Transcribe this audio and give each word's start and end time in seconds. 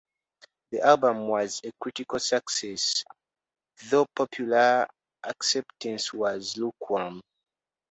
The 0.71 0.79
album 0.81 1.27
was 1.27 1.61
a 1.63 1.71
critical 1.79 2.17
success, 2.17 3.05
though 3.91 4.07
popular 4.15 4.87
acceptance 5.23 6.11
was 6.11 6.57
lukewarm. 6.57 7.21